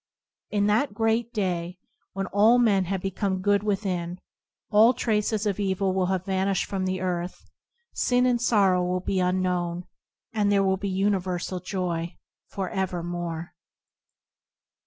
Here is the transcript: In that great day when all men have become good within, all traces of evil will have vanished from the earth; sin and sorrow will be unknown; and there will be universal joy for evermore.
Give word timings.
In 0.49 0.65
that 0.65 0.95
great 0.95 1.31
day 1.31 1.77
when 2.13 2.25
all 2.33 2.57
men 2.57 2.85
have 2.85 3.03
become 3.03 3.39
good 3.43 3.61
within, 3.61 4.19
all 4.71 4.95
traces 4.95 5.45
of 5.45 5.59
evil 5.59 5.93
will 5.93 6.07
have 6.07 6.25
vanished 6.25 6.65
from 6.65 6.87
the 6.87 7.01
earth; 7.01 7.45
sin 7.93 8.25
and 8.25 8.41
sorrow 8.41 8.83
will 8.83 8.99
be 9.01 9.19
unknown; 9.19 9.83
and 10.33 10.51
there 10.51 10.63
will 10.63 10.77
be 10.77 10.89
universal 10.89 11.59
joy 11.59 12.15
for 12.47 12.67
evermore. 12.71 13.53